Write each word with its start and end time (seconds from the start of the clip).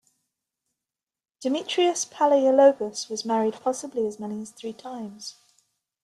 Demetrios 1.41 2.05
Palaiologos 2.07 3.07
was 3.07 3.23
married 3.23 3.53
possibly 3.59 4.07
as 4.07 4.19
many 4.19 4.41
as 4.41 4.49
three 4.49 4.73
times. 4.73 5.35